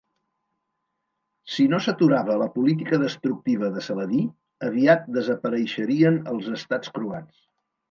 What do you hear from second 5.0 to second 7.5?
desapareixerien els estats croats.